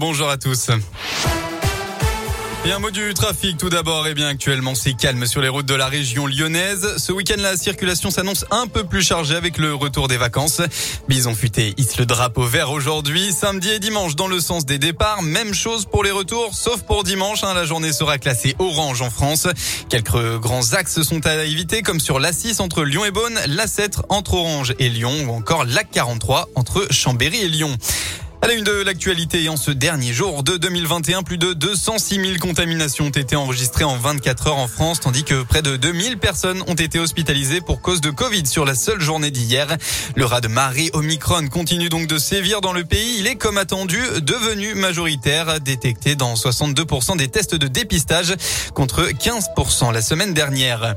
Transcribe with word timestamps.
bonjour 0.00 0.30
à 0.30 0.38
tous. 0.38 0.70
Et 2.64 2.72
un 2.72 2.78
mot 2.78 2.90
du 2.90 3.12
trafic 3.12 3.58
tout 3.58 3.68
d'abord. 3.68 4.06
Eh 4.08 4.14
bien, 4.14 4.28
actuellement, 4.28 4.74
c'est 4.74 4.94
calme 4.94 5.26
sur 5.26 5.42
les 5.42 5.48
routes 5.48 5.66
de 5.66 5.74
la 5.74 5.88
région 5.88 6.26
lyonnaise. 6.26 6.96
Ce 6.96 7.12
week-end, 7.12 7.36
la 7.38 7.58
circulation 7.58 8.10
s'annonce 8.10 8.46
un 8.50 8.66
peu 8.66 8.84
plus 8.84 9.02
chargée 9.02 9.34
avec 9.34 9.58
le 9.58 9.74
retour 9.74 10.08
des 10.08 10.16
vacances. 10.16 10.62
Bison 11.06 11.34
futé 11.34 11.74
hisse 11.76 11.98
le 11.98 12.06
drapeau 12.06 12.44
vert 12.44 12.70
aujourd'hui. 12.70 13.30
Samedi 13.30 13.68
et 13.68 13.78
dimanche, 13.78 14.16
dans 14.16 14.26
le 14.26 14.40
sens 14.40 14.64
des 14.64 14.78
départs. 14.78 15.20
Même 15.20 15.52
chose 15.52 15.84
pour 15.84 16.02
les 16.02 16.10
retours, 16.10 16.54
sauf 16.54 16.80
pour 16.82 17.04
dimanche. 17.04 17.44
Hein, 17.44 17.52
la 17.52 17.66
journée 17.66 17.92
sera 17.92 18.16
classée 18.16 18.56
orange 18.58 19.02
en 19.02 19.10
France. 19.10 19.48
Quelques 19.90 20.38
grands 20.38 20.72
axes 20.72 21.02
sont 21.02 21.26
à 21.26 21.44
éviter, 21.44 21.82
comme 21.82 22.00
sur 22.00 22.20
l'A6 22.20 22.62
entre 22.62 22.84
Lyon 22.84 23.04
et 23.04 23.10
Beaune, 23.10 23.38
l'A7 23.48 24.00
entre 24.08 24.34
Orange 24.34 24.74
et 24.78 24.88
Lyon, 24.88 25.26
ou 25.28 25.32
encore 25.32 25.66
l'A43 25.66 26.46
entre 26.54 26.86
Chambéry 26.90 27.42
et 27.42 27.48
Lyon. 27.48 27.76
À 28.42 28.46
la 28.46 28.54
une 28.54 28.64
de 28.64 28.72
l'actualité, 28.72 29.50
en 29.50 29.58
ce 29.58 29.70
dernier 29.70 30.14
jour 30.14 30.42
de 30.42 30.56
2021, 30.56 31.22
plus 31.22 31.36
de 31.36 31.52
206 31.52 32.14
000 32.14 32.38
contaminations 32.40 33.04
ont 33.04 33.10
été 33.10 33.36
enregistrées 33.36 33.84
en 33.84 33.98
24 33.98 34.46
heures 34.46 34.56
en 34.56 34.66
France, 34.66 35.00
tandis 35.00 35.24
que 35.24 35.42
près 35.42 35.60
de 35.60 35.76
2000 35.76 36.16
personnes 36.16 36.62
ont 36.66 36.74
été 36.74 36.98
hospitalisées 36.98 37.60
pour 37.60 37.82
cause 37.82 38.00
de 38.00 38.08
Covid 38.08 38.46
sur 38.46 38.64
la 38.64 38.74
seule 38.74 39.02
journée 39.02 39.30
d'hier. 39.30 39.76
Le 40.16 40.24
rat 40.24 40.40
de 40.40 40.48
Marie 40.48 40.88
Omicron 40.94 41.48
continue 41.48 41.90
donc 41.90 42.06
de 42.06 42.16
sévir 42.16 42.62
dans 42.62 42.72
le 42.72 42.84
pays. 42.84 43.16
Il 43.18 43.26
est, 43.26 43.36
comme 43.36 43.58
attendu, 43.58 44.00
devenu 44.22 44.74
majoritaire, 44.74 45.60
détecté 45.60 46.14
dans 46.14 46.32
62% 46.32 47.18
des 47.18 47.28
tests 47.28 47.56
de 47.56 47.68
dépistage 47.68 48.34
contre 48.72 49.02
15% 49.02 49.92
la 49.92 50.00
semaine 50.00 50.32
dernière. 50.32 50.94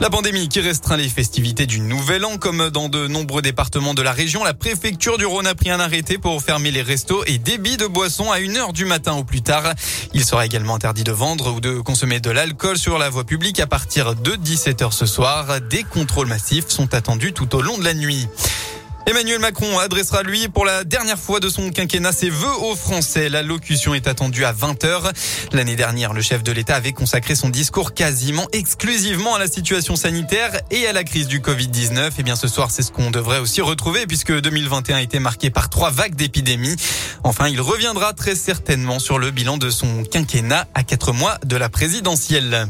La 0.00 0.10
pandémie 0.10 0.48
qui 0.48 0.60
restreint 0.60 0.96
les 0.96 1.08
festivités 1.08 1.66
du 1.66 1.80
Nouvel 1.80 2.24
An, 2.24 2.36
comme 2.36 2.70
dans 2.70 2.88
de 2.88 3.08
nombreux 3.08 3.42
départements 3.42 3.94
de 3.94 4.02
la 4.02 4.12
région, 4.12 4.44
la 4.44 4.54
préfecture 4.54 5.18
du 5.18 5.26
Rhône 5.26 5.48
a 5.48 5.56
pris 5.56 5.70
un 5.70 5.80
arrêté 5.80 6.18
pour 6.18 6.40
fermer 6.40 6.70
les 6.70 6.82
restos 6.82 7.24
et 7.26 7.38
débits 7.38 7.76
de 7.76 7.86
boissons 7.86 8.30
à 8.30 8.38
1h 8.38 8.72
du 8.72 8.84
matin 8.84 9.14
au 9.14 9.24
plus 9.24 9.42
tard. 9.42 9.74
Il 10.14 10.24
sera 10.24 10.46
également 10.46 10.76
interdit 10.76 11.02
de 11.02 11.10
vendre 11.10 11.52
ou 11.52 11.60
de 11.60 11.80
consommer 11.80 12.20
de 12.20 12.30
l'alcool 12.30 12.78
sur 12.78 12.96
la 12.96 13.10
voie 13.10 13.24
publique 13.24 13.58
à 13.58 13.66
partir 13.66 14.14
de 14.14 14.36
17h 14.36 14.92
ce 14.92 15.04
soir. 15.04 15.60
Des 15.62 15.82
contrôles 15.82 16.28
massifs 16.28 16.68
sont 16.68 16.94
attendus 16.94 17.32
tout 17.32 17.56
au 17.56 17.60
long 17.60 17.76
de 17.76 17.84
la 17.84 17.94
nuit. 17.94 18.28
Emmanuel 19.08 19.38
Macron 19.38 19.78
adressera 19.78 20.22
lui 20.22 20.48
pour 20.48 20.66
la 20.66 20.84
dernière 20.84 21.18
fois 21.18 21.40
de 21.40 21.48
son 21.48 21.70
quinquennat 21.70 22.12
ses 22.12 22.28
vœux 22.28 22.58
aux 22.60 22.76
Français. 22.76 23.30
La 23.30 23.42
locution 23.42 23.94
est 23.94 24.06
attendue 24.06 24.44
à 24.44 24.52
20h. 24.52 25.14
L'année 25.52 25.76
dernière, 25.76 26.12
le 26.12 26.20
chef 26.20 26.42
de 26.42 26.52
l'État 26.52 26.74
avait 26.74 26.92
consacré 26.92 27.34
son 27.34 27.48
discours 27.48 27.94
quasiment 27.94 28.46
exclusivement 28.52 29.34
à 29.34 29.38
la 29.38 29.46
situation 29.46 29.96
sanitaire 29.96 30.60
et 30.70 30.86
à 30.86 30.92
la 30.92 31.04
crise 31.04 31.26
du 31.26 31.40
Covid-19. 31.40 32.08
Et 32.08 32.12
eh 32.18 32.22
bien 32.22 32.36
ce 32.36 32.48
soir, 32.48 32.70
c'est 32.70 32.82
ce 32.82 32.92
qu'on 32.92 33.10
devrait 33.10 33.38
aussi 33.38 33.62
retrouver 33.62 34.06
puisque 34.06 34.38
2021 34.38 34.96
a 34.96 35.00
été 35.00 35.20
marqué 35.20 35.48
par 35.48 35.70
trois 35.70 35.90
vagues 35.90 36.14
d'épidémie. 36.14 36.76
Enfin, 37.24 37.48
il 37.48 37.62
reviendra 37.62 38.12
très 38.12 38.34
certainement 38.34 38.98
sur 38.98 39.18
le 39.18 39.30
bilan 39.30 39.56
de 39.56 39.70
son 39.70 40.04
quinquennat 40.04 40.68
à 40.74 40.82
quatre 40.82 41.14
mois 41.14 41.38
de 41.46 41.56
la 41.56 41.70
présidentielle. 41.70 42.68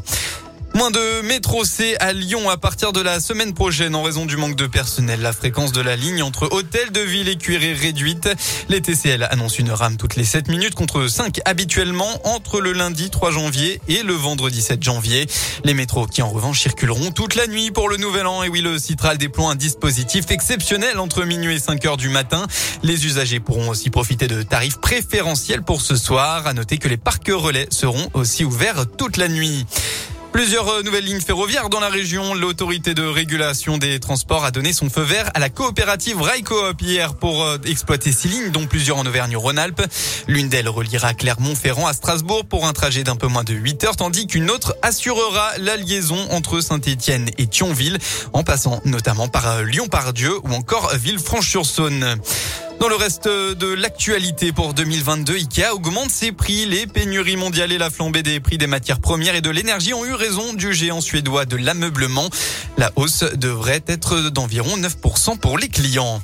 Moins 0.78 0.92
de 0.92 1.22
métro 1.22 1.64
C 1.64 1.96
à 1.98 2.12
Lyon 2.12 2.48
à 2.48 2.56
partir 2.56 2.92
de 2.92 3.00
la 3.00 3.18
semaine 3.18 3.52
prochaine 3.52 3.96
en 3.96 4.04
raison 4.04 4.26
du 4.26 4.36
manque 4.36 4.54
de 4.54 4.68
personnel. 4.68 5.20
La 5.20 5.32
fréquence 5.32 5.72
de 5.72 5.80
la 5.80 5.96
ligne 5.96 6.22
entre 6.22 6.46
hôtel 6.52 6.92
de 6.92 7.00
ville 7.00 7.28
et 7.28 7.36
cuir 7.36 7.64
est 7.64 7.72
réduite. 7.72 8.28
Les 8.68 8.80
TCL 8.80 9.26
annoncent 9.28 9.56
une 9.58 9.72
rame 9.72 9.96
toutes 9.96 10.14
les 10.14 10.22
7 10.22 10.46
minutes 10.46 10.76
contre 10.76 11.08
5 11.08 11.40
habituellement 11.46 12.08
entre 12.22 12.60
le 12.60 12.72
lundi 12.72 13.10
3 13.10 13.32
janvier 13.32 13.80
et 13.88 14.04
le 14.04 14.12
vendredi 14.12 14.62
7 14.62 14.80
janvier. 14.80 15.26
Les 15.64 15.74
métros 15.74 16.06
qui 16.06 16.22
en 16.22 16.28
revanche 16.28 16.60
circuleront 16.60 17.10
toute 17.10 17.34
la 17.34 17.48
nuit 17.48 17.72
pour 17.72 17.88
le 17.88 17.96
nouvel 17.96 18.28
an. 18.28 18.44
Et 18.44 18.48
oui, 18.48 18.60
le 18.60 18.78
Citral 18.78 19.18
déploie 19.18 19.50
un 19.50 19.56
dispositif 19.56 20.30
exceptionnel 20.30 21.00
entre 21.00 21.24
minuit 21.24 21.56
et 21.56 21.58
5 21.58 21.84
heures 21.86 21.96
du 21.96 22.08
matin. 22.08 22.46
Les 22.84 23.04
usagers 23.04 23.40
pourront 23.40 23.70
aussi 23.70 23.90
profiter 23.90 24.28
de 24.28 24.44
tarifs 24.44 24.78
préférentiels 24.78 25.64
pour 25.64 25.82
ce 25.82 25.96
soir. 25.96 26.46
À 26.46 26.52
noter 26.52 26.78
que 26.78 26.86
les 26.86 26.98
parcs 26.98 27.32
relais 27.34 27.66
seront 27.70 28.08
aussi 28.14 28.44
ouverts 28.44 28.84
toute 28.96 29.16
la 29.16 29.26
nuit. 29.26 29.66
Plusieurs 30.32 30.68
euh, 30.68 30.82
nouvelles 30.82 31.04
lignes 31.04 31.20
ferroviaires 31.20 31.68
dans 31.68 31.80
la 31.80 31.88
région. 31.88 32.34
L'autorité 32.34 32.94
de 32.94 33.02
régulation 33.02 33.78
des 33.78 33.98
transports 33.98 34.44
a 34.44 34.50
donné 34.50 34.72
son 34.72 34.90
feu 34.90 35.02
vert 35.02 35.30
à 35.34 35.38
la 35.38 35.48
coopérative 35.48 36.20
Railcoop 36.20 36.80
hier 36.80 37.14
pour 37.14 37.42
euh, 37.42 37.56
exploiter 37.64 38.12
ces 38.12 38.28
lignes, 38.28 38.50
dont 38.50 38.66
plusieurs 38.66 38.98
en 38.98 39.06
Auvergne-Rhône-Alpes. 39.06 39.82
L'une 40.28 40.48
d'elles 40.48 40.68
reliera 40.68 41.14
Clermont-Ferrand 41.14 41.86
à 41.86 41.92
Strasbourg 41.92 42.44
pour 42.44 42.66
un 42.66 42.72
trajet 42.72 43.04
d'un 43.04 43.16
peu 43.16 43.26
moins 43.26 43.44
de 43.44 43.54
8 43.54 43.84
heures, 43.84 43.96
tandis 43.96 44.26
qu'une 44.26 44.50
autre 44.50 44.76
assurera 44.82 45.52
la 45.58 45.76
liaison 45.76 46.28
entre 46.30 46.60
Saint-Étienne 46.60 47.30
et 47.38 47.46
Thionville, 47.46 47.98
en 48.32 48.42
passant 48.44 48.80
notamment 48.84 49.28
par 49.28 49.48
euh, 49.48 49.62
Lyon-Pardieu 49.62 50.38
ou 50.44 50.52
encore 50.52 50.92
Villefranche-sur-Saône. 50.94 52.18
Dans 52.80 52.88
le 52.88 52.94
reste 52.94 53.26
de 53.26 53.74
l'actualité 53.74 54.52
pour 54.52 54.72
2022, 54.72 55.34
Ikea 55.34 55.74
augmente 55.74 56.10
ses 56.10 56.30
prix. 56.30 56.64
Les 56.64 56.86
pénuries 56.86 57.36
mondiales 57.36 57.72
et 57.72 57.78
la 57.78 57.90
flambée 57.90 58.22
des 58.22 58.38
prix 58.38 58.56
des 58.56 58.68
matières 58.68 59.00
premières 59.00 59.34
et 59.34 59.40
de 59.40 59.50
l'énergie 59.50 59.94
ont 59.94 60.04
eu 60.04 60.14
raison 60.14 60.52
du 60.52 60.72
géant 60.72 61.00
suédois 61.00 61.44
de 61.44 61.56
l'ameublement. 61.56 62.30
La 62.76 62.92
hausse 62.94 63.24
devrait 63.34 63.82
être 63.88 64.30
d'environ 64.30 64.76
9% 64.76 65.38
pour 65.38 65.58
les 65.58 65.68
clients. 65.68 66.22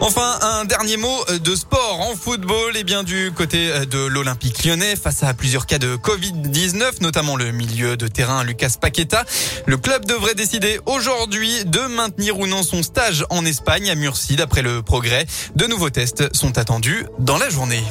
Enfin, 0.00 0.38
un 0.42 0.64
dernier 0.66 0.98
mot 0.98 1.24
de 1.42 1.54
sport 1.54 2.00
en 2.00 2.14
football 2.14 2.76
et 2.76 2.84
bien 2.84 3.02
du 3.02 3.32
côté 3.34 3.70
de 3.86 4.06
l'Olympique 4.06 4.64
lyonnais 4.64 4.94
face 4.94 5.22
à 5.22 5.32
plusieurs 5.32 5.66
cas 5.66 5.78
de 5.78 5.96
Covid-19, 5.96 7.00
notamment 7.00 7.34
le 7.34 7.50
milieu 7.50 7.96
de 7.96 8.06
terrain 8.06 8.44
Lucas 8.44 8.74
Paqueta. 8.80 9.24
Le 9.64 9.78
club 9.78 10.04
devrait 10.04 10.34
décider 10.34 10.78
aujourd'hui 10.86 11.64
de 11.64 11.80
maintenir 11.80 12.38
ou 12.38 12.46
non 12.46 12.62
son 12.62 12.82
stage 12.82 13.24
en 13.30 13.44
Espagne 13.46 13.90
à 13.90 13.94
Murcie 13.94 14.36
d'après 14.36 14.62
le 14.62 14.82
progrès. 14.82 15.26
De 15.56 15.66
nouveaux 15.66 15.90
tests 15.90 16.34
sont 16.34 16.58
attendus 16.58 17.06
dans 17.18 17.38
la 17.38 17.48
journée. 17.48 17.82